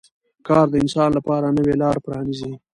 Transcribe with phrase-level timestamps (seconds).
[0.47, 2.51] کار د انسان لپاره نوې لارې پرانیزي